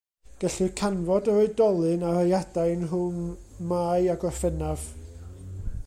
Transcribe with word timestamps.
Gellir 0.43 0.69
canfod 0.79 1.27
yr 1.33 1.41
oedolyn 1.41 2.05
ar 2.13 2.17
ei 2.21 2.33
adain 2.39 2.87
rhwng 2.87 3.21
Mai 3.73 4.09
a 4.15 4.17
Gorffennaf. 4.25 4.89